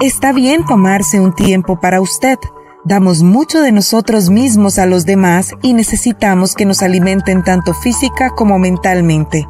[0.00, 2.38] Está bien tomarse un tiempo para usted.
[2.84, 8.30] Damos mucho de nosotros mismos a los demás y necesitamos que nos alimenten tanto física
[8.30, 9.48] como mentalmente.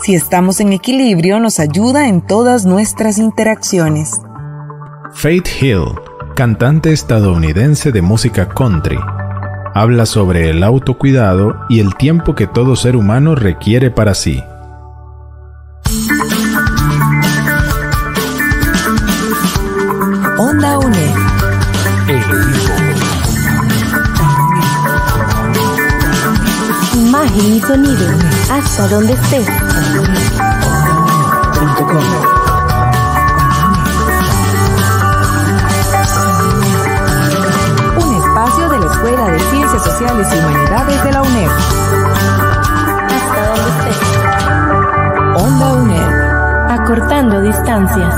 [0.00, 4.20] Si estamos en equilibrio, nos ayuda en todas nuestras interacciones.
[5.12, 5.84] Faith Hill,
[6.34, 8.98] cantante estadounidense de música country,
[9.74, 14.42] habla sobre el autocuidado y el tiempo que todo ser humano requiere para sí.
[20.38, 21.14] Onda UNED.
[26.94, 28.06] Imagen y sonido.
[28.50, 29.48] Hasta donde estés.
[39.78, 41.50] Ciencias Sociales y Humanidades de la UNED.
[43.06, 43.96] Hasta donde estés.
[45.36, 46.80] Onda UNED.
[46.80, 48.14] Acortando distancias.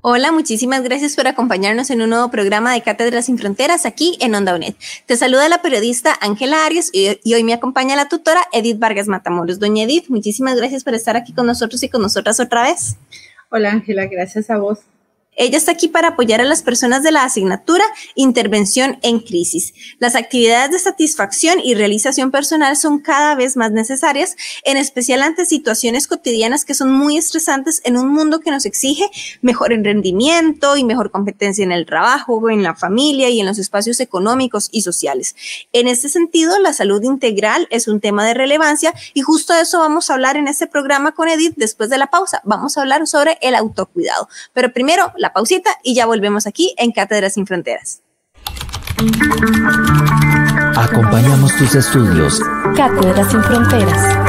[0.00, 4.34] Hola, muchísimas gracias por acompañarnos en un nuevo programa de Cátedras sin Fronteras aquí en
[4.34, 4.74] Onda UNED.
[5.06, 9.06] Te saluda la periodista Ángela Arias y, y, hoy me acompaña la tutora Edith Vargas
[9.06, 9.60] Matamoros.
[9.60, 12.96] Doña Edith, muchísimas gracias por estar aquí con nosotros y con nosotras otra vez.
[13.50, 14.80] Hola Ángela, gracias a vos.
[15.36, 17.84] Ella está aquí para apoyar a las personas de la asignatura
[18.14, 19.74] Intervención en Crisis.
[19.98, 25.44] Las actividades de satisfacción y realización personal son cada vez más necesarias, en especial ante
[25.44, 29.10] situaciones cotidianas que son muy estresantes en un mundo que nos exige
[29.42, 34.00] mejor rendimiento y mejor competencia en el trabajo, en la familia y en los espacios
[34.00, 35.36] económicos y sociales.
[35.74, 39.80] En este sentido, la salud integral es un tema de relevancia y justo de eso
[39.80, 42.40] vamos a hablar en este programa con Edith después de la pausa.
[42.44, 44.30] Vamos a hablar sobre el autocuidado.
[44.54, 48.02] Pero primero, pausita y ya volvemos aquí en Cátedras sin Fronteras.
[50.76, 52.40] Acompañamos tus estudios.
[52.76, 54.25] Cátedras sin Fronteras.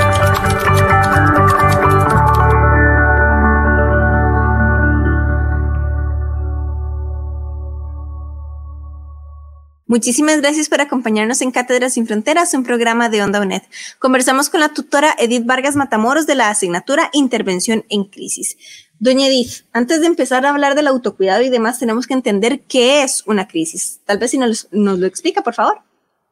[9.88, 13.62] Muchísimas gracias por acompañarnos en Cátedras sin Fronteras, un programa de Onda UNED.
[14.00, 18.58] Conversamos con la tutora Edith Vargas Matamoros de la asignatura Intervención en Crisis.
[19.00, 23.04] Doña Edith, antes de empezar a hablar del autocuidado y demás, tenemos que entender qué
[23.04, 24.02] es una crisis.
[24.04, 25.78] Tal vez si nos, lo explica, por favor.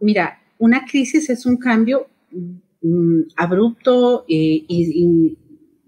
[0.02, 2.08] Mira, una crisis es un cambio
[2.82, 5.38] mm, abrupto eh, y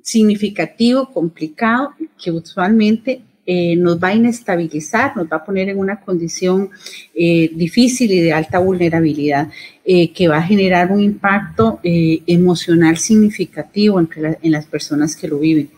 [0.02, 6.02] significativo, complicado, que usualmente eh, nos va a inestabilizar, nos va a poner en una
[6.02, 6.70] condición
[7.16, 9.50] eh, difícil y de alta vulnerabilidad,
[9.86, 15.40] eh, que va a generar un impacto emocional significativo entre en las personas que lo
[15.40, 15.70] viven.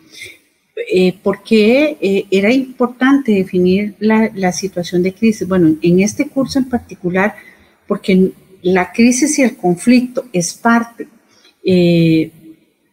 [1.22, 5.48] ¿Por qué era importante definir la, situación de crisis?
[5.48, 7.36] Bueno, en este curso en particular,
[7.86, 8.32] porque
[8.64, 11.08] la crisis y el conflicto es parte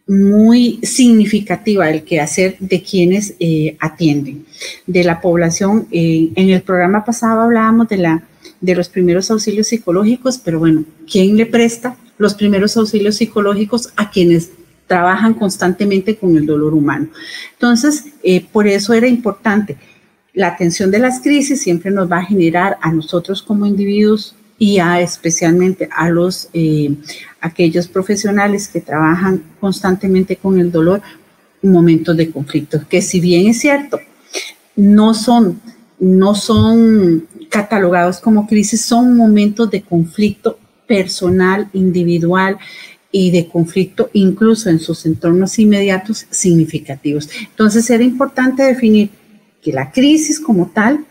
[0.07, 4.45] muy significativa el quehacer de quienes eh, atienden,
[4.85, 5.87] de la población.
[5.91, 8.23] Eh, en el programa pasado hablábamos de, la,
[8.61, 14.09] de los primeros auxilios psicológicos, pero bueno, ¿quién le presta los primeros auxilios psicológicos a
[14.09, 14.51] quienes
[14.87, 17.09] trabajan constantemente con el dolor humano?
[17.53, 19.77] Entonces, eh, por eso era importante.
[20.33, 24.79] La atención de las crisis siempre nos va a generar a nosotros como individuos y
[24.79, 26.95] a especialmente a los eh,
[27.41, 31.01] aquellos profesionales que trabajan constantemente con el dolor
[31.61, 33.99] momentos de conflicto que si bien es cierto
[34.75, 35.59] no son
[35.99, 42.57] no son catalogados como crisis son momentos de conflicto personal individual
[43.11, 47.29] y de conflicto incluso en sus entornos inmediatos significativos.
[47.41, 49.09] Entonces era importante definir
[49.61, 51.05] que la crisis como tal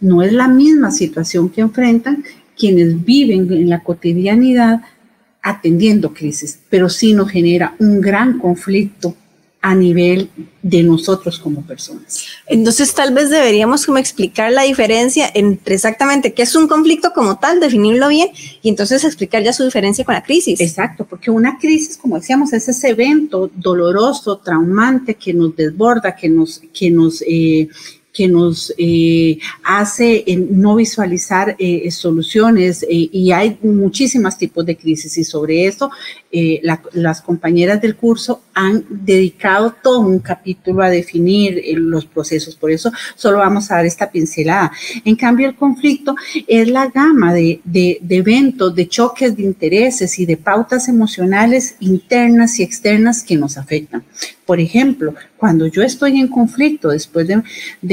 [0.00, 2.24] no es la misma situación que enfrentan
[2.60, 4.82] quienes viven en la cotidianidad
[5.42, 9.16] atendiendo crisis, pero sí nos genera un gran conflicto
[9.62, 10.30] a nivel
[10.62, 12.24] de nosotros como personas.
[12.46, 17.38] Entonces tal vez deberíamos como explicar la diferencia entre exactamente qué es un conflicto como
[17.38, 18.28] tal, definirlo bien
[18.62, 20.60] y entonces explicar ya su diferencia con la crisis.
[20.60, 26.30] Exacto, porque una crisis, como decíamos, es ese evento doloroso, traumante que nos desborda, que
[26.30, 27.68] nos, que nos eh,
[28.12, 35.16] que nos eh, hace no visualizar eh, soluciones eh, y hay muchísimos tipos de crisis
[35.18, 35.60] y sobre
[36.62, 42.70] la, las compañeras del curso han dedicado todo un capítulo a definir los procesos, por
[42.70, 44.72] eso solo vamos a dar esta pincelada.
[45.04, 46.14] En cambio, el conflicto
[46.46, 52.58] es la gama de, de eventos, de choques de intereses y de pautas emocionales internas
[52.58, 54.04] y externas que nos afectan.
[54.50, 57.40] Por ejemplo, cuando yo estoy en conflicto después de,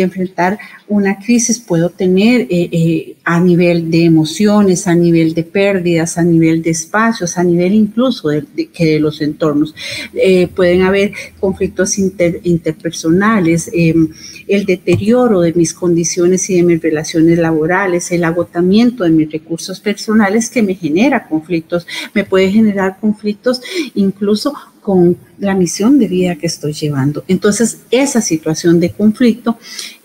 [0.02, 0.58] enfrentar
[0.88, 6.24] una crisis, puedo tener eh, eh, a nivel de emociones, a nivel de pérdidas, a
[6.24, 9.76] nivel de espacios, a nivel incluso de, que de los entornos.
[10.14, 14.08] Eh, pueden haber conflictos interpersonales, em,
[14.48, 19.82] el deterioro de mis condiciones y de mis relaciones laborales, el agotamiento de mis recursos
[19.82, 23.62] personales que me genera conflictos, me puede generar conflictos
[23.94, 24.54] incluso
[24.88, 27.26] con la misión de vida que estoy llevando.
[27.28, 29.58] Entonces, esa situación de conflicto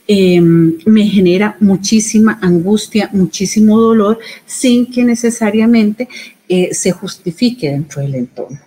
[0.09, 6.09] Em, me genera muchísima angustia, muchísimo dolor, sin que necesariamente
[6.49, 8.59] eh, se justifique dentro del entorno.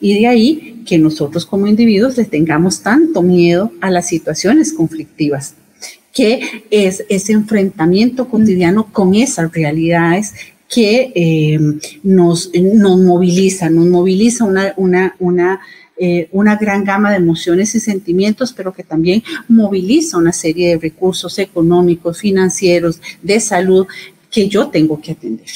[0.00, 5.54] Y de ahí que nosotros como individuos le tengamos tanto miedo a las situaciones conflictivas,
[6.12, 6.40] que
[6.70, 10.32] es ese enfrentamiento cotidiano con esas realidades
[10.68, 15.60] que em, nos, nos moviliza, nos moviliza una, una, una
[15.98, 20.78] eh, una gran gama de emociones y sentimientos, pero que también moviliza una serie de
[20.78, 23.86] recursos económicos, financieros, de salud
[24.30, 25.48] que yo tengo que atender.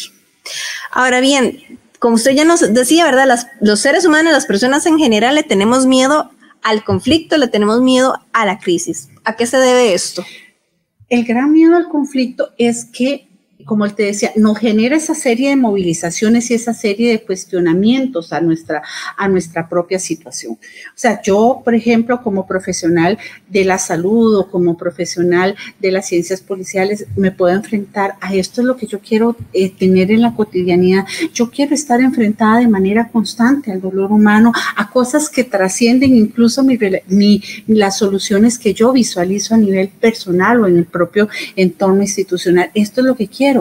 [0.91, 1.59] Ahora bien,
[1.99, 3.39] como usted ya nos decía, ¿verdad?
[3.61, 6.31] los seres humanos, las personas en general, le tenemos miedo
[6.63, 9.09] al conflicto, le tenemos miedo a la crisis.
[9.25, 10.25] ¿A qué se debe esto?
[11.09, 13.29] El gran miedo al conflicto es que
[13.65, 18.41] como te decía, nos genera esa serie de movilizaciones y esa serie de cuestionamientos a
[18.41, 18.83] nuestra,
[19.17, 20.53] a nuestra propia situación.
[20.53, 23.19] O sea, yo, por ejemplo, como profesional
[23.49, 28.61] de la salud o como profesional de las ciencias policiales, me puedo enfrentar a esto
[28.61, 31.05] es lo que yo quiero eh, tener en la cotidianidad.
[31.33, 36.63] Yo quiero estar enfrentada de manera constante al dolor humano, a cosas que trascienden incluso
[36.63, 42.71] mi, las soluciones que yo visualizo a nivel personal o en el propio entorno institucional.
[42.75, 43.52] Esto es lo que quiero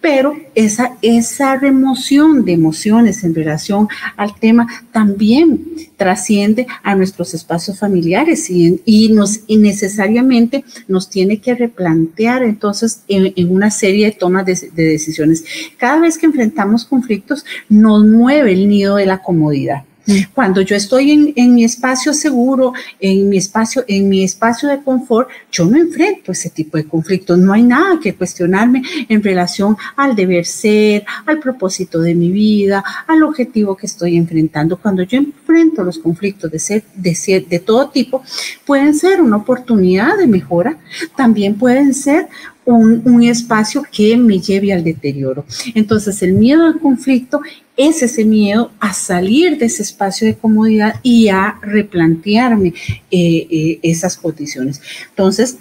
[0.00, 5.62] pero esa, esa remoción de emociones en relación al tema también
[5.96, 13.50] trasciende a nuestros espacios familiares y, y nos necesariamente nos tiene que replantear entonces en,
[13.50, 15.44] una serie de tomas de, de decisiones.
[15.76, 19.84] Cada vez que enfrentamos conflictos nos mueve el nido de la comodidad
[20.34, 25.28] cuando yo estoy en, mi espacio seguro, en mi espacio, en mi espacio de confort,
[25.50, 27.38] yo no enfrento ese tipo de conflictos.
[27.38, 32.84] No hay nada que cuestionarme en relación al deber ser, al propósito de mi vida,
[33.06, 34.76] al objetivo que estoy enfrentando.
[34.76, 38.22] Cuando yo enfrento los conflictos de todo tipo,
[38.64, 40.78] pueden ser una oportunidad de mejora,
[41.16, 42.28] también pueden ser
[42.64, 45.44] un, espacio que me lleve al deterioro.
[45.74, 47.40] Entonces, el miedo al conflicto
[47.80, 52.74] es ese miedo a salir de ese espacio de comodidad y a replantearme
[53.10, 54.82] eh, eh, esas condiciones.
[55.08, 55.56] Entonces,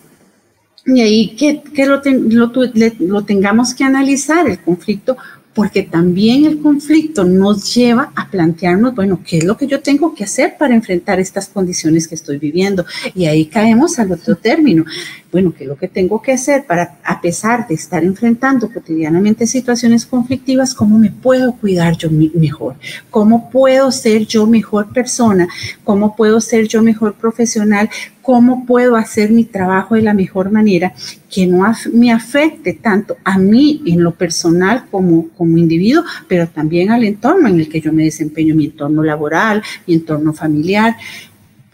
[0.85, 2.51] y ahí que, que lo, lo,
[2.99, 5.15] lo tengamos que analizar el conflicto
[5.53, 10.13] porque también el conflicto nos lleva a plantearnos, bueno, ¿qué es lo que yo tengo
[10.13, 12.85] que hacer para enfrentar estas condiciones que estoy viviendo?
[13.15, 14.85] Y ahí caemos al otro término.
[15.31, 19.45] Bueno, ¿qué es lo que tengo que hacer para, a pesar de estar enfrentando cotidianamente
[19.45, 22.75] situaciones conflictivas, cómo me puedo cuidar yo mejor?
[23.11, 25.47] ¿Cómo puedo ser yo mejor persona?
[25.83, 27.89] ¿Cómo puedo ser yo mejor profesional?
[28.29, 30.93] cómo puedo hacer mi trabajo de la mejor manera
[31.31, 36.91] que no me afecte tanto a mí en lo personal como, como individuo, pero también
[36.91, 40.95] al entorno en el que yo me desempeño, mi entorno laboral, mi entorno familiar.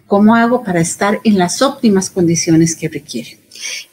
[0.08, 3.45] ¿Cómo hago para estar en las óptimas condiciones que requieren?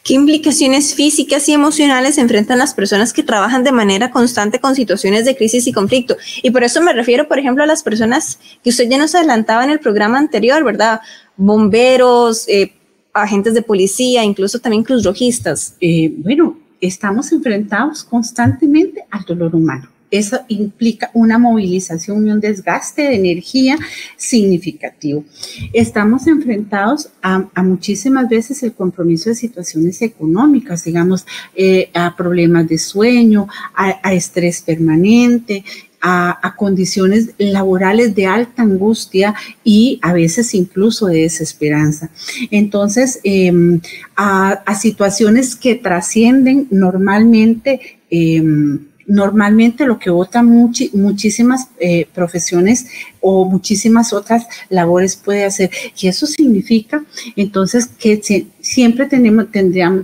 [0.02, 5.24] ¿Qué implicaciones físicas y emocionales enfrentan las personas que trabajan de manera constante con situaciones
[5.24, 6.16] de crisis y conflicto?
[6.42, 9.64] Y por eso me refiero, por ejemplo, a las personas que usted ya nos adelantaba
[9.64, 11.00] en el programa anterior, ¿verdad?
[11.36, 12.72] bomberos, eh,
[13.12, 15.76] agentes de policía, incluso también cruzrojistas?
[15.80, 19.91] Eh, bueno, estamos enfrentados constantemente al dolor humano.
[20.12, 23.76] Eso implica una movilización y un desgaste de energía
[24.16, 25.24] significativo.
[25.72, 31.26] Estamos enfrentados a, muchísimas veces el compromiso de situaciones económicas, digamos,
[31.56, 35.64] eh, a problemas de sueño, a estrés permanente,
[36.02, 42.10] a, condiciones laborales de alta angustia y a veces incluso de desesperanza.
[42.50, 43.80] Entonces, em,
[44.16, 48.80] a, situaciones que trascienden normalmente em,
[49.12, 52.86] normalmente lo que votan muchísimas eh, profesiones
[53.20, 55.70] o muchísimas otras labores puede hacer.
[56.00, 57.04] Y eso significa
[57.36, 59.48] entonces que siempre tenemos,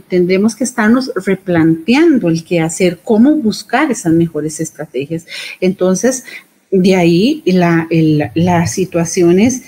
[0.08, 5.26] tendremos que estarnos replanteando el qué hacer, cómo buscar esas mejores estrategias.
[5.58, 6.24] Entonces,
[6.70, 9.62] de ahí las situaciones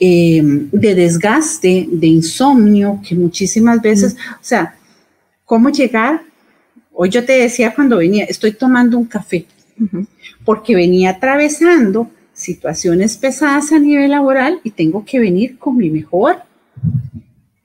[0.00, 4.32] eh, de desgaste, de insomnio, que muchísimas veces, mm.
[4.32, 4.74] o sea,
[5.44, 6.22] cómo llegar
[6.98, 9.44] Hoy yo te decía cuando venía, estoy tomando un café,
[10.46, 16.36] porque venía atravesando situaciones pesadas a nivel laboral y tengo que venir con mi mejor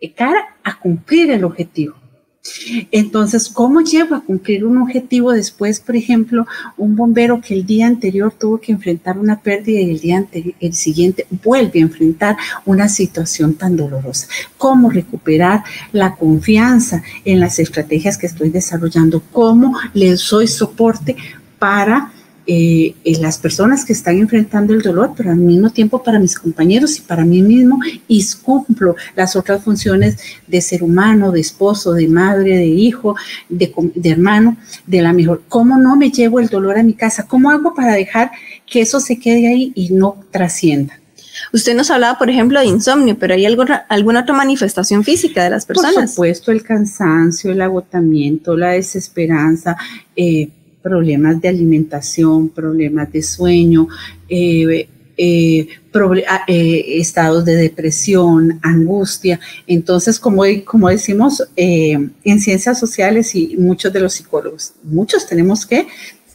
[0.10, 1.96] cara a cumplir el objetivo.
[2.92, 7.86] Entonces, ¿cómo llevo a cumplir un objetivo después, por ejemplo, un bombero que el día
[7.86, 10.26] anterior tuvo que enfrentar una pérdida y el día
[10.60, 14.28] el siguiente vuelve a enfrentar una situación tan dolorosa?
[14.58, 19.22] ¿Cómo recuperar la confianza en las estrategias que estoy desarrollando?
[19.32, 21.16] ¿Cómo le doy soporte
[21.60, 22.12] para
[22.48, 26.98] eh, las personas que están enfrentando el dolor, pero al mismo tiempo para mis compañeros
[26.98, 30.18] y para mí mismo, y cumplo las otras funciones
[30.48, 33.16] de ser humano, de esposo, de madre, de hijo,
[33.50, 34.58] de, de hermano,
[34.88, 35.44] de la mejor.
[35.50, 37.28] ¿Cómo no me llevo el dolor a mi casa?
[37.28, 38.32] ¿Cómo hago para dejar
[38.66, 41.02] que eso se quede ahí y no trascienda?
[41.54, 45.50] Usted nos hablaba, por ejemplo, de insomnio, pero ¿hay alguna, alguna otra manifestación física de
[45.50, 45.96] las personas?
[45.96, 49.76] Por supuesto, el cansancio, el agotamiento, la desesperanza,
[50.16, 50.50] eh,
[50.82, 53.88] problemas de alimentación, problemas de sueño,
[54.28, 55.68] eh, eh,
[56.28, 59.40] ah, eh, estados de depresión, angustia.
[59.68, 65.88] Entonces, como, como decimos en ciencias sociales y muchos de los psicólogos, muchos tenemos que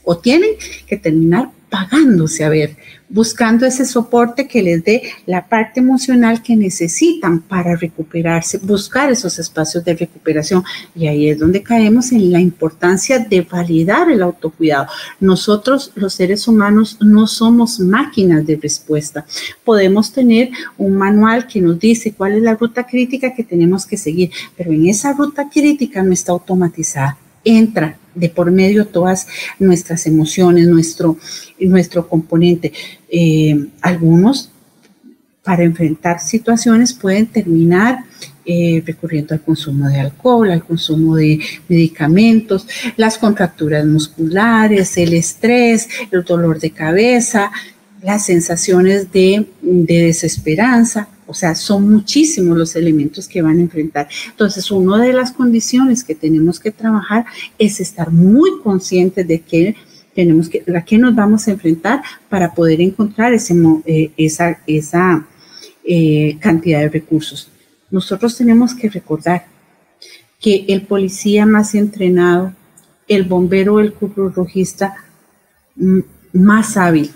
[0.05, 0.51] o tienen
[0.87, 2.77] que terminar pagándose a ver,
[3.09, 9.39] buscando ese soporte que les dé la parte emocional que necesitan para recuperarse, buscar esos
[9.39, 10.65] espacios de recuperación.
[10.95, 14.89] Y ahí es donde caemos en la importancia de validar el autocuidado.
[15.21, 19.25] Nosotros, los seres humanos, no somos máquinas de respuesta.
[19.65, 23.97] Podemos tener un manual que nos dice cuál es la ruta crítica que tenemos que
[23.97, 29.27] seguir, pero en esa ruta crítica no está automatizada entra de por medio todas
[29.59, 31.17] nuestras emociones, nuestro,
[31.61, 32.73] nuestro componente.
[33.09, 34.51] Eh, algunos
[35.43, 38.05] para enfrentar situaciones pueden terminar
[38.45, 41.39] eh, recurriendo al consumo de alcohol, al consumo de
[41.69, 47.53] medicamentos, las contracturas musculares, el estrés, el dolor de cabeza,
[48.03, 54.09] las sensaciones de, de desesperanza, o sea, son muchísimos los elementos que van a enfrentar.
[54.31, 57.27] Entonces, una de las condiciones que tenemos que trabajar
[57.59, 59.77] es estar muy conscientes de que
[60.15, 65.27] tenemos que, a qué nos vamos a enfrentar para poder encontrar eh, esa,
[65.85, 67.51] eh, cantidad de recursos.
[67.91, 69.47] Nosotros tenemos que recordar
[70.41, 72.53] que el policía más entrenado,
[73.09, 74.95] el bombero, el rojista
[76.33, 77.11] más hábil,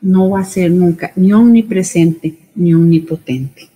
[0.00, 3.68] no va a ser nunca ni omnipresente ni omnipotente.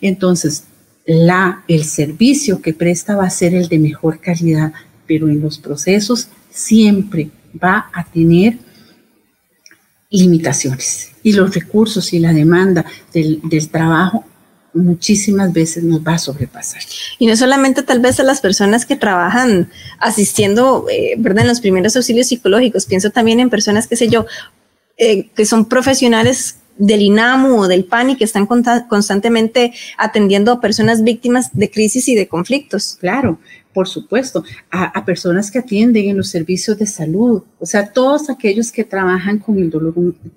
[0.00, 0.64] Entonces,
[1.06, 4.72] la, el servicio que presta va a ser el de mejor calidad,
[5.06, 7.30] pero en los procesos siempre
[7.62, 8.58] va a tener
[10.10, 11.12] limitaciones.
[11.22, 14.24] Y los recursos y la demanda del, del trabajo
[14.76, 16.82] muchísimas veces nos va a sobrepasar.
[17.18, 21.42] Y no solamente tal vez a las personas que trabajan asistiendo, eh, ¿verdad?
[21.42, 24.26] En los primeros auxilios psicológicos, pienso también en personas, qué sé yo,
[24.98, 31.02] eh, que son profesionales del INAMU o del PANI que están constantemente atendiendo a personas
[31.02, 32.96] víctimas de crisis y de conflictos.
[33.00, 33.38] Claro,
[33.76, 38.72] por supuesto, a, personas que atienden en los servicios de salud, o sea, todos aquellos
[38.72, 39.92] que trabajan con el dolor,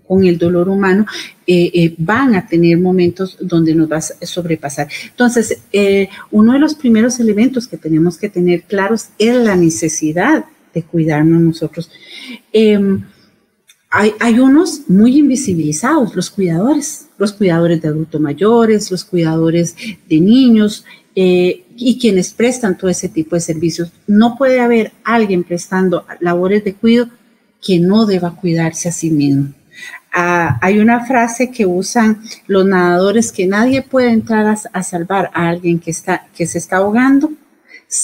[0.05, 1.05] con el dolor humano
[1.47, 4.89] eh, eh, van a tener momentos donde nos va a sobrepasar.
[5.09, 5.61] Entonces,
[6.31, 10.43] uno de los primeros elementos que tenemos que tener claros es la necesidad
[10.73, 11.89] de cuidarnos nosotros.
[13.91, 19.75] Hay, unos muy invisibilizados, los cuidadores, los cuidadores de adultos mayores, los cuidadores
[20.07, 23.91] de niños eh, y quienes prestan todo ese tipo de servicios.
[24.05, 27.09] No puede haber alguien prestando labores de cuidado
[27.65, 29.53] que no deba cuidarse a sí mismo.
[30.13, 35.49] Ah, hay una frase que usan los nadadores que nadie puede entrar a, salvar a
[35.49, 37.31] alguien que, está, que se está ahogando.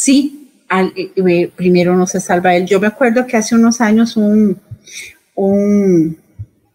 [0.08, 2.66] Eh, eh, primero no se salva él.
[2.66, 4.58] Yo me acuerdo que hace unos años un,
[5.36, 6.18] un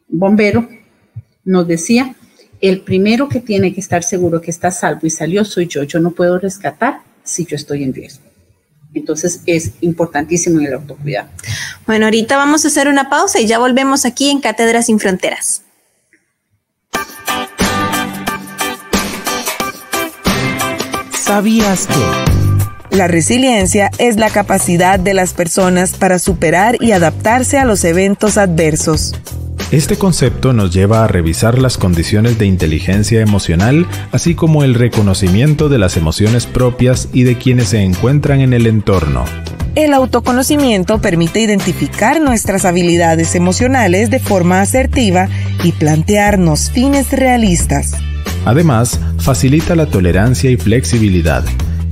[0.09, 0.69] bombero
[1.45, 2.15] nos decía,
[2.61, 5.83] el primero que tiene que estar seguro que está salvo y salió soy yo.
[5.83, 8.25] Yo no puedo rescatar si yo estoy en riesgo.
[8.93, 11.29] Entonces es importantísimo el autocuidado.
[11.87, 15.63] Bueno, ahorita vamos a hacer una pausa y ya volvemos aquí en Cátedras sin Fronteras.
[21.13, 22.30] ¿Sabías que...
[22.91, 28.37] La resiliencia es la capacidad de las personas para superar y adaptarse a los eventos
[28.37, 29.15] adversos.
[29.71, 35.69] Este concepto nos lleva a revisar las condiciones de inteligencia emocional, así como el reconocimiento
[35.69, 39.25] de las emociones propias y de quienes se encuentran en el entorno.
[39.77, 45.29] El autoconocimiento permite identificar nuestras habilidades emocionales de forma asertiva
[45.63, 47.93] y plantearnos fines realistas.
[48.45, 51.45] Además, facilita la tolerancia y flexibilidad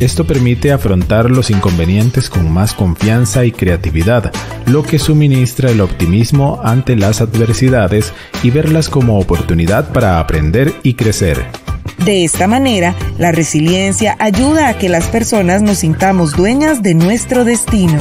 [0.04, 4.32] esto permite afrontar los inconvenientes con más confianza y creatividad,
[4.66, 8.12] lo que suministra el optimismo ante las adversidades
[8.42, 11.46] y verlas como oportunidad para aprender y crecer.
[12.04, 17.44] De esta manera, la resiliencia ayuda a que las personas nos sintamos dueñas de nuestro
[17.44, 17.98] destino.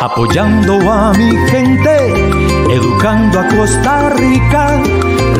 [0.00, 1.96] Apoyando a mi gente,
[2.70, 4.82] educando a Costa Rica,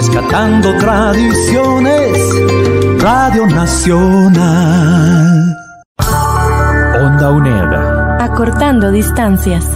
[0.00, 2.16] rescatando tradiciones,
[3.02, 4.34] Radio Nacional.
[7.04, 8.22] Onda UNED.
[8.22, 9.66] Acortando distancias.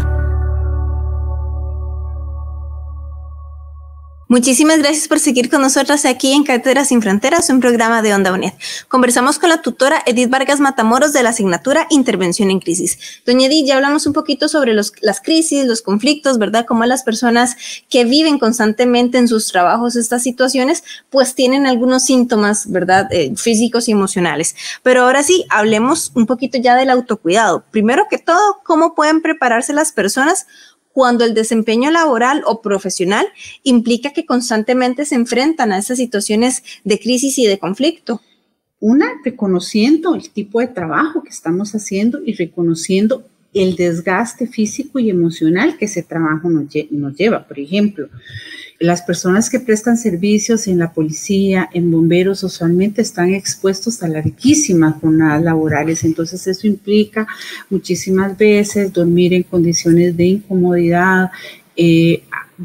[4.34, 8.32] Muchísimas gracias por seguir con nosotras aquí en Cátedras Sin Fronteras, un programa de Onda
[8.32, 8.52] UNED.
[8.88, 12.98] Conversamos con la tutora Edith Vargas Matamoros de la asignatura Intervención en Crisis.
[13.24, 16.66] Doña Edith, ya hablamos un poquito sobre las crisis, los conflictos, ¿verdad?
[16.66, 17.56] Cómo las personas
[17.88, 23.06] que viven constantemente en sus trabajos estas situaciones, pues tienen algunos síntomas, ¿verdad?
[23.12, 24.56] Eh, físicos y emocionales.
[24.82, 27.62] Pero ahora sí, hablemos un poquito ya del autocuidado.
[27.70, 30.48] Primero que todo, ¿cómo pueden prepararse las personas
[30.94, 33.26] cuando el desempeño laboral o profesional
[33.64, 38.22] implica que constantemente se enfrentan a esas situaciones de crisis y de conflicto.
[38.78, 45.10] Una, reconociendo el tipo de trabajo que estamos haciendo y reconociendo el desgaste físico y
[45.10, 46.72] emocional que ese trabajo nos,
[47.16, 47.44] lleva.
[47.48, 48.08] Por ejemplo,
[48.80, 54.96] las personas que prestan servicios en la policía, en bomberos, usualmente están expuestos a larguísimas
[55.00, 56.04] jornadas laborales.
[56.04, 57.26] Entonces eso implica
[57.70, 61.30] muchísimas veces dormir en condiciones de incomodidad,
[61.76, 62.22] eh,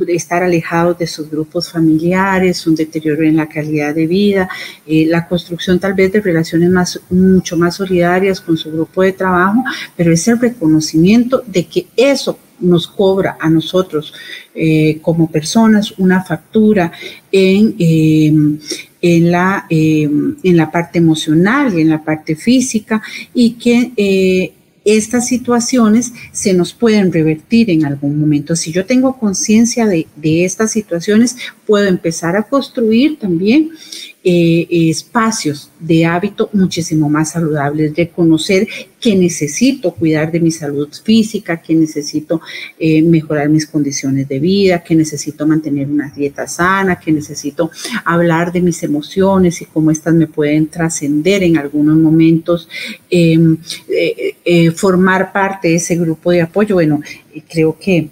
[0.07, 4.49] estar alejados de sus grupos familiares, un deterioro en la calidad de vida,
[4.85, 9.63] eh, la construcción tal vez de relaciones mucho más solidarias con su grupo de trabajo,
[9.97, 14.13] pero es el reconocimiento de que eso nos cobra a nosotros
[14.55, 16.91] eh, como personas una factura
[17.31, 18.59] en, em,
[19.01, 23.01] en, la, em, en la parte emocional y en la parte física
[23.33, 24.53] y que eh,
[24.85, 28.55] estas situaciones se nos pueden revertir en algún momento.
[28.55, 30.07] Si yo tengo conciencia de,
[30.45, 31.35] estas situaciones,
[31.65, 33.71] puedo empezar a construir también
[34.21, 38.67] eh, espacios de hábito muchísimo más saludables, reconocer
[38.99, 42.41] que necesito cuidar de mi salud física, que necesito
[42.77, 47.71] eh, mejorar mis condiciones de vida, que necesito mantener una dieta sana, que necesito
[48.03, 52.67] hablar de mis emociones y cómo estas me pueden trascender en algunos momentos,
[53.09, 53.55] em,
[53.87, 56.75] eh, formar parte de ese grupo de apoyo.
[56.75, 56.99] Bueno,
[57.47, 58.09] creo que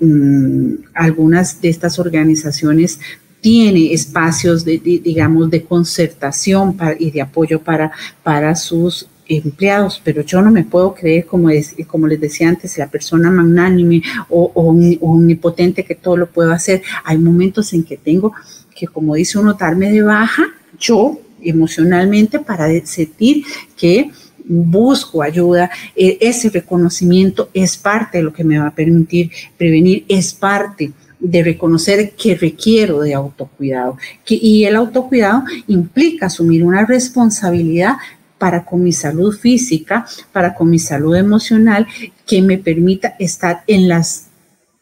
[0.00, 3.00] mm, algunas de estas organizaciones
[3.40, 7.90] tiene espacios de, digamos, de concertación y de apoyo para,
[8.22, 12.76] para sus empleados, pero yo no me puedo creer, como, es, como les decía antes,
[12.78, 14.52] la persona magnánime o,
[15.00, 16.82] omnipotente que todo lo puedo hacer.
[17.04, 18.32] Hay momentos en que tengo
[18.74, 20.48] que, como dice uno, darme de baja
[20.78, 23.44] yo emocionalmente para sentir
[23.76, 24.10] que
[24.44, 30.04] busco ayuda, e, ese reconocimiento es parte de lo que me va a permitir prevenir,
[30.08, 33.96] es parte de reconocer que requiero de autocuidado.
[34.26, 37.96] y el autocuidado implica asumir una responsabilidad
[38.38, 41.86] para con mi salud física, para con mi salud emocional,
[42.26, 44.28] que me permita estar en las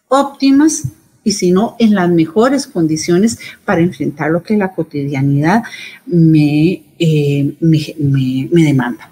[0.06, 0.84] óptimas
[1.24, 5.64] y si no, en las mejores condiciones para enfrentar lo que la cotidianidad
[6.06, 9.10] me, eh, me, me demanda.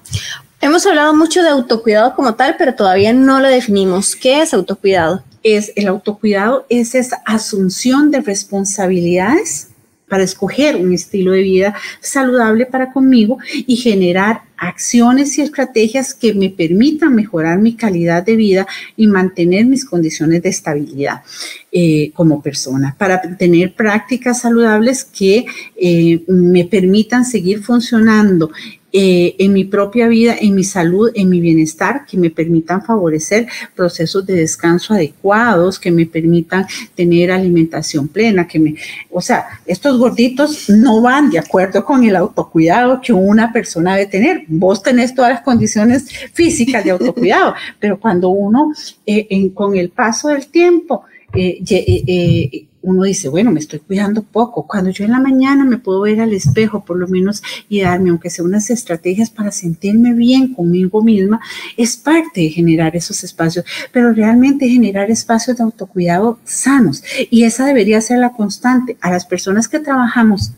[0.60, 4.16] Hemos hablado mucho de autocuidado como tal, pero todavía no lo definimos.
[4.16, 5.22] ¿Qué es autocuidado?
[5.46, 9.68] Es el autocuidado, es esa asunción de responsabilidades
[10.08, 16.34] para escoger un estilo de vida saludable para conmigo y generar acciones y estrategias que
[16.34, 21.22] me permitan mejorar mi calidad de vida y mantener mis condiciones de estabilidad
[21.70, 25.44] eh, como persona, para tener prácticas saludables que
[25.76, 28.50] eh, me permitan seguir funcionando
[28.92, 33.46] eh, en mi propia vida, en mi salud, en mi bienestar, que me permitan favorecer
[33.74, 38.74] procesos de descanso adecuados, que me permitan tener alimentación plena, que me,
[39.10, 44.10] o sea, estos gorditos no van de acuerdo con el autocuidado que una persona debe
[44.10, 44.44] tener.
[44.48, 48.72] Vos tenés todas las condiciones físicas de autocuidado, pero cuando uno,
[49.04, 54.64] eh, con el paso del tiempo, eh, uno dice, bueno, me estoy cuidando poco.
[54.64, 58.10] Cuando yo en la mañana me puedo ver al espejo, por lo menos, y darme,
[58.10, 61.40] aunque sea unas estrategias para sentirme bien conmigo misma,
[61.76, 67.02] es parte de generar esos espacios, pero realmente generar espacios de autocuidado sanos.
[67.28, 68.96] Y esa debería ser la constante.
[69.00, 70.52] A las personas que trabajamos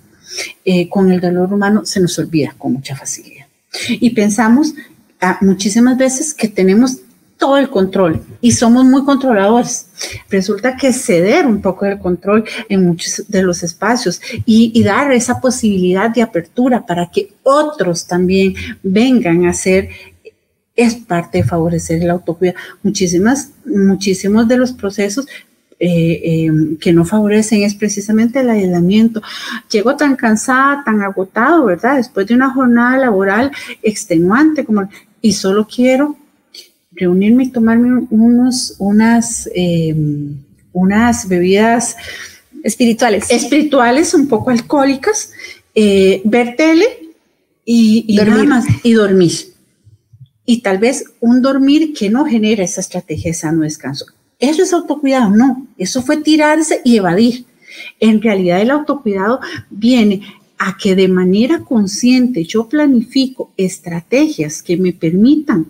[0.67, 3.47] eh, con el dolor humano se nos olvida con mucha facilidad.
[3.89, 4.75] Y pensamos
[5.23, 6.99] ah, muchísimas veces que tenemos
[7.39, 9.87] todo el control y somos muy controladores.
[10.29, 15.41] Resulta que ceder un poco del control en muchos de los espacios y, dar esa
[15.41, 19.89] posibilidad de apertura para que otros también vengan a ser
[20.75, 22.59] es parte de favorecer el autocuidado.
[22.83, 25.27] Muchísimas, muchísimos de los procesos
[25.81, 29.21] eh, em, que no favorecen es precisamente el aislamiento.
[29.71, 31.97] Llego tan cansada, tan agotado, ¿verdad?
[31.97, 33.51] Después de una jornada laboral
[33.83, 34.89] extenuante, como,
[35.21, 36.17] y solo quiero
[36.99, 40.37] reunirme y tomarme unos, unas, em,
[40.73, 41.97] unas bebidas
[42.63, 43.31] espirituales.
[43.31, 45.33] Espirituales, un poco alcohólicas,
[45.75, 46.87] eh, ver tele
[47.65, 48.49] y, dormir.
[48.49, 49.33] más, y dormir.
[50.45, 54.07] Y tal vez un dormir que no genera esa estrategia de sano descanso.
[54.39, 57.45] Eso es autocuidado, no, eso fue tirarse y evadir.
[58.01, 60.23] En realidad el autocuidado viene
[60.59, 65.67] a que de manera consciente yo planifico estrategias que me permitan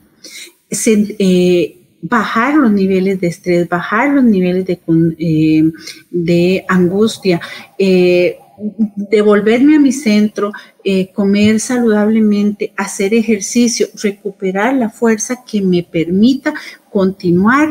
[0.71, 4.81] eh, bajar los niveles de estrés, bajar los niveles de,
[5.19, 5.65] eh,
[6.11, 7.41] de angustia,
[7.79, 8.39] eh,
[8.97, 10.53] devolverme a mi centro,
[11.15, 16.55] comer saludablemente, hacer ejercicio, recuperar la fuerza que me permita
[16.91, 17.71] continuar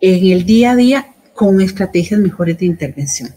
[0.00, 3.30] en el día a día con estrategias mejores de intervención.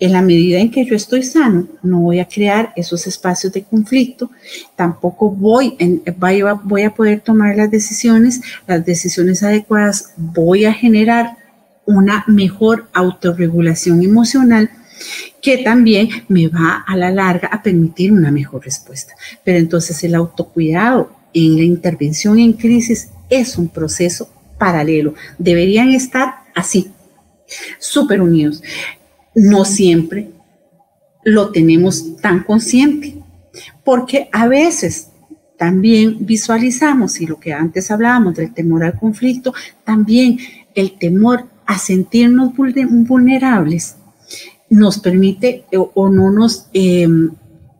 [0.00, 3.62] En la medida en que yo estoy sano, no voy a crear esos espacios de
[3.62, 4.30] conflicto,
[4.74, 5.76] tampoco voy
[6.84, 11.36] a poder tomar las decisiones, las decisiones adecuadas, voy a generar
[11.84, 14.70] una mejor autorregulación emocional
[15.42, 19.14] que también me va a la larga a permitir una mejor respuesta.
[19.44, 25.14] Pero entonces el autocuidado en la intervención en crisis es un proceso paralelo.
[25.38, 26.90] Deberían estar así,
[27.78, 28.62] súper unidos.
[29.34, 30.30] No siempre
[31.24, 33.16] lo tenemos tan consciente,
[33.84, 35.08] porque a veces
[35.58, 39.52] también visualizamos, y lo que antes hablábamos del temor al conflicto,
[39.84, 40.38] también
[40.74, 43.96] el temor a sentirnos vulnerables
[44.70, 47.30] nos permite o, no nos, em,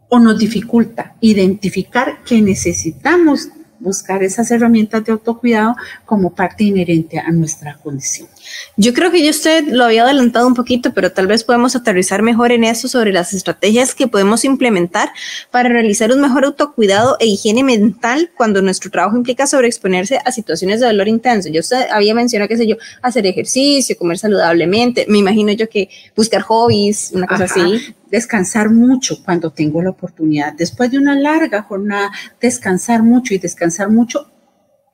[0.09, 7.31] o nos dificulta identificar que necesitamos buscar esas herramientas de autocuidado como parte inherente a
[7.31, 8.29] nuestra condición.
[8.77, 12.23] Yo creo que yo usted lo había adelantado un poquito, pero tal vez podemos aterrizar
[12.23, 15.11] mejor en eso sobre las estrategias que podemos implementar
[15.51, 20.81] para realizar un mejor autocuidado e higiene mental cuando nuestro trabajo implica sobreexponerse a situaciones
[20.81, 21.49] de dolor intenso.
[21.49, 25.89] Yo usted había mencionado, qué sé yo, hacer ejercicio, comer saludablemente, me imagino yo que
[26.17, 30.53] buscar hobbies, una cosa así descansar mucho cuando tengo la oportunidad.
[30.53, 32.11] Después de una larga jornada,
[32.41, 34.31] descansar mucho y descansar mucho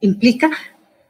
[0.01, 0.51] implica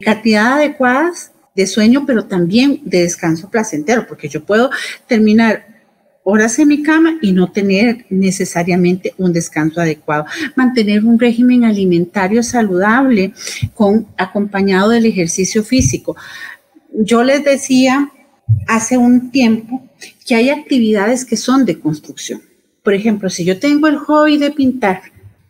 [0.01, 4.71] cantidad adecuadas de sueño, pero también de descanso placentero, porque yo puedo
[5.09, 5.66] terminar
[6.23, 10.27] horas en mi cama y no tener necesariamente un descanso adecuado.
[10.57, 13.33] Mantener un régimen alimentario saludable
[13.75, 16.16] con acompañado del ejercicio físico.
[16.92, 18.11] Yo les decía
[18.66, 19.88] hace un tiempo
[20.27, 22.42] que hay actividades que son de construcción.
[22.83, 25.03] Por ejemplo, si yo tengo el hobby de pintar,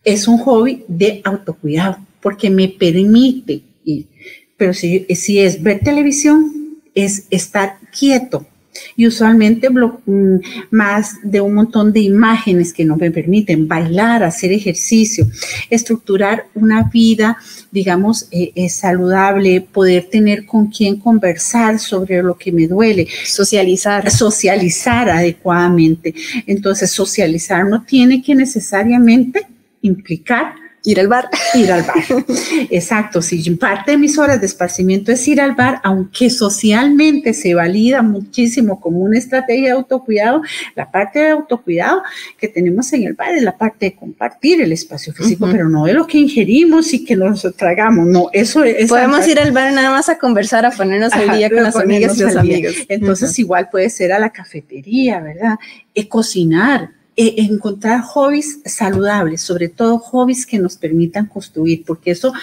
[0.04, 3.62] es un hobby de autocuidado, porque me permite.
[4.56, 8.46] Pero si, si es ver televisión, es estar quieto,
[8.96, 10.40] y usualmente mm,
[10.70, 15.26] más de un montón de imágenes que no me permiten bailar, hacer ejercicio,
[15.70, 17.36] estructurar una vida,
[17.70, 23.06] digamos, eh, eh, saludable, poder tener con quien conversar sobre lo que me duele.
[23.24, 24.10] Socializar.
[24.10, 26.14] Socializar adecuadamente.
[26.46, 29.46] Entonces, socializar no tiene que necesariamente
[29.82, 31.28] implicar Ir al bar.
[31.54, 31.96] Ir al bar.
[32.70, 33.20] Exacto.
[33.20, 38.02] Si parte de mis horas de esparcimiento es ir al bar, aunque socialmente se valida
[38.02, 40.42] muchísimo como una estrategia de autocuidado,
[40.76, 42.02] la parte de autocuidado
[42.38, 45.86] que tenemos en el bar es la parte de compartir el espacio físico, pero no
[45.86, 48.06] de lo que ingerimos y que nos tragamos.
[48.06, 48.88] No, eso es.
[48.88, 52.16] Podemos ir al bar nada más a conversar, a ponernos al día con las amigas
[52.16, 52.74] y los amigos.
[52.88, 55.56] Entonces, igual puede ser a la cafetería, ¿verdad?
[55.94, 62.34] Es cocinar, eh, encontrar hobbies saludables, sobre todo hobbies que nos permitan construir, porque eso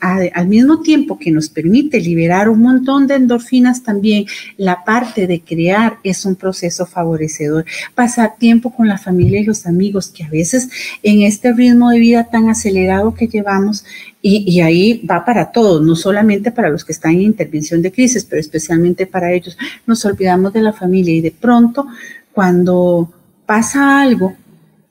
[0.00, 4.26] al mismo tiempo que nos permite liberar un montón de endorfinas, también
[4.56, 7.66] la parte de crear es un proceso favorecedor.
[7.94, 10.68] Pasar tiempo con la familia y los amigos, que a veces
[11.04, 13.84] en este ritmo de vida tan acelerado que llevamos,
[14.20, 17.92] y, y, ahí va para todos, no solamente para los que están en intervención de
[17.92, 19.56] crisis, pero especialmente para ellos.
[19.86, 21.86] Nos olvidamos de la familia y de pronto
[22.32, 23.12] cuando
[23.46, 24.36] pasa algo,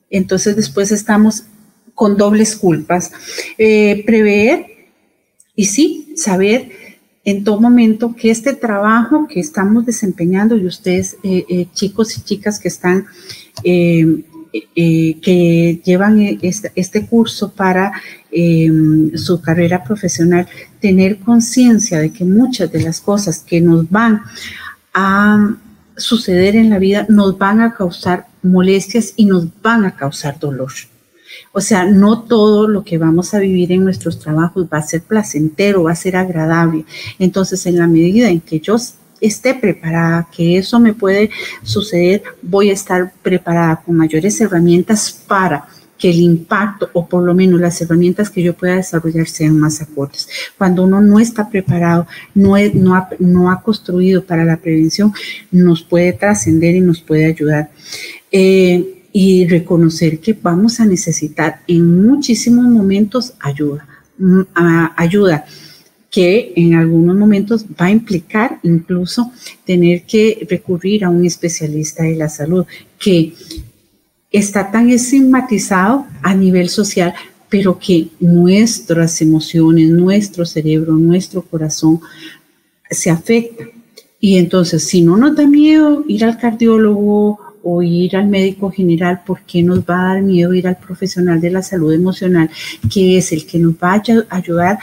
[0.09, 1.43] entonces después estamos
[1.93, 3.11] con dobles culpas.
[3.57, 4.67] Eh, prever
[5.55, 6.71] y sí, saber
[7.25, 12.21] en todo momento que este trabajo que estamos desempeñando y ustedes, eh, eh, chicos y
[12.21, 13.05] chicas que están,
[13.63, 14.23] que
[15.83, 17.93] llevan este, este curso para
[19.15, 20.47] su carrera profesional,
[20.81, 24.21] tener conciencia de que muchas de las cosas que nos van
[24.93, 25.55] a
[25.95, 30.71] suceder en la vida nos van a causar molestias y nos van a causar dolor.
[31.51, 35.01] O sea, no todo lo que vamos a vivir en nuestros trabajos va a ser
[35.01, 36.86] placentero, va a ser agradable.
[37.19, 38.75] Entonces, en la medida en que yo
[39.21, 41.29] esté preparada, que eso me puede
[41.63, 47.34] suceder, voy a estar preparada con mayores herramientas para que el impacto o por lo
[47.34, 50.27] menos las herramientas que yo pueda desarrollar sean más acordes.
[50.58, 55.13] Cuando uno no está preparado, no, no, ha, no ha construido para la prevención,
[55.49, 57.69] nos puede trascender y nos puede ayudar.
[58.36, 64.41] Eh, y reconocer que vamos a necesitar en muchísimos momentos ayuda, mm,
[64.98, 65.46] ayuda
[66.10, 69.32] que en algunos momentos va a implicar incluso
[69.65, 72.65] tener que recurrir a un especialista de la salud,
[73.00, 73.34] que
[74.32, 77.13] está tan estigmatizado a nivel social,
[77.50, 82.00] pero que nuestras emociones, nuestro cerebro, nuestro corazón
[82.89, 83.65] se afecta.
[84.19, 89.21] Y entonces, si no nos da miedo ir al cardiólogo o ir al médico general,
[89.26, 92.49] ¿por qué nos va a dar miedo ir al profesional de la salud emocional,
[92.91, 94.80] que es el que nos va a ayudar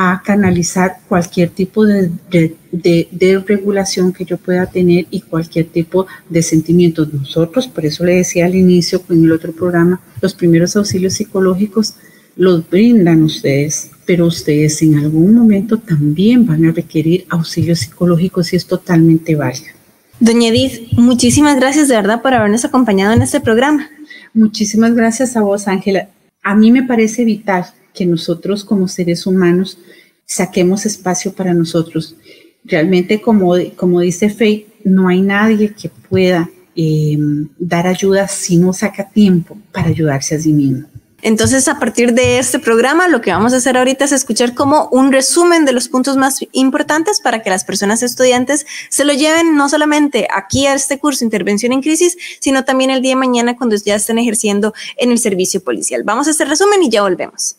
[0.00, 6.40] a canalizar cualquier tipo de, de, regulación que yo pueda tener y cualquier tipo de
[6.40, 7.12] sentimientos.
[7.12, 11.94] Nosotros, por eso le decía al inicio en el otro programa, los primeros auxilios psicológicos
[12.36, 18.56] los brindan ustedes, pero ustedes en algún momento también van a requerir auxilios psicológicos y
[18.56, 19.77] es totalmente válido.
[20.20, 23.88] Doña Edith, muchísimas gracias de verdad por habernos acompañado en este programa.
[24.34, 26.08] Muchísimas gracias a vos, Ángela.
[26.42, 29.78] A mí me parece vital que nosotros como seres humanos
[30.26, 32.16] saquemos espacio para nosotros.
[32.64, 37.16] Realmente, como, como dice Faith, no hay nadie que pueda eh,
[37.56, 40.88] dar ayuda si no saca tiempo para ayudarse a sí mismo.
[41.22, 44.88] Entonces, a partir de este programa, lo que vamos a hacer ahorita es escuchar como
[44.92, 49.56] un resumen de los puntos más importantes para que las personas estudiantes se lo lleven
[49.56, 53.56] no solamente aquí a este curso Intervención en Crisis, sino también el día de mañana
[53.56, 56.02] cuando ya estén ejerciendo en el servicio policial.
[56.04, 57.56] Vamos a este resumen y ya volvemos.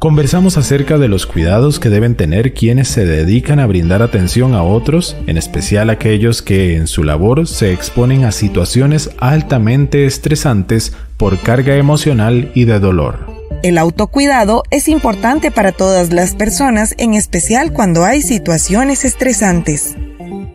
[0.00, 4.62] Conversamos acerca de los cuidados que deben tener quienes se dedican a brindar atención a
[4.62, 11.38] otros, en especial aquellos que en su labor se exponen a situaciones altamente estresantes por
[11.38, 13.26] carga emocional y de dolor.
[13.62, 19.96] El autocuidado es importante para todas las personas, en especial cuando hay situaciones estresantes.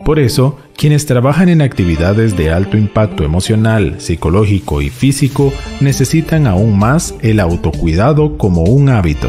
[0.06, 6.78] Por eso, quienes trabajan en actividades de alto impacto emocional, psicológico y físico necesitan aún
[6.78, 9.28] más el autocuidado como un hábito.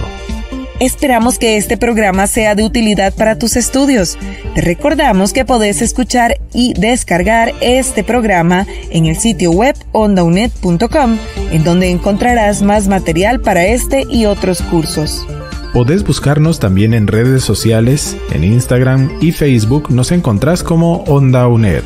[0.79, 4.19] Esperamos que este programa sea de utilidad para tus estudios.
[4.53, 11.17] Te recordamos que podés escuchar y descargar este programa en el sitio web ondaunet.com,
[11.51, 15.25] en donde encontrarás más material para este y otros cursos.
[15.73, 21.83] Podés buscarnos también en redes sociales, en Instagram y Facebook nos encontrás como Onda UNED.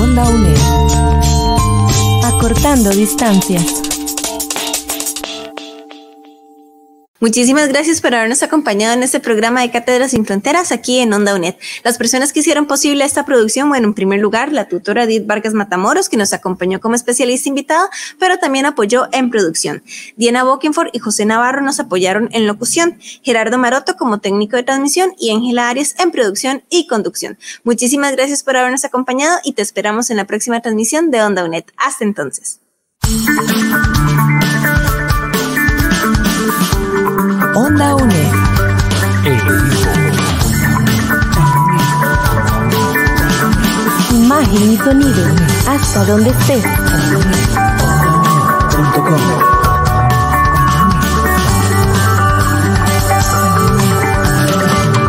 [0.00, 0.56] Onda UNED.
[2.24, 3.99] Acortando distancias.
[7.20, 11.34] Muchísimas gracias por habernos acompañado en este programa de Cátedras sin Fronteras aquí en Onda
[11.34, 11.54] UNED.
[11.84, 15.52] Las personas que hicieron posible esta producción, bueno, en primer lugar, la tutora Edith Vargas
[15.52, 19.82] Matamoros, que nos acompañó como especialista invitada, pero también apoyó en producción.
[20.16, 25.12] Diana Bokenford y José Navarro nos apoyaron en locución, Gerardo Maroto como técnico de transmisión
[25.18, 27.36] y Ángela Arias en producción y conducción.
[27.64, 31.64] Muchísimas gracias por habernos acompañado y te esperamos en la próxima transmisión de Onda UNED.
[31.76, 32.60] Hasta entonces.
[37.54, 38.32] Onda UNED.
[44.12, 45.34] Imagen y sonido.
[45.68, 46.64] Hasta donde estés.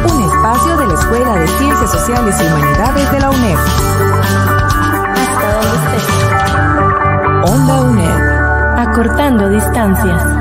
[0.06, 3.58] Un espacio de la Escuela de Ciencias Sociales y Humanidades de la UNED.
[5.14, 7.52] Hasta donde estés.
[7.52, 8.80] Onda UNED.
[8.80, 10.41] Acortando distancias.